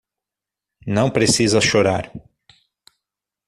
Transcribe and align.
Não 0.87 1.11
precisa 1.11 1.61
chorar. 1.61 2.11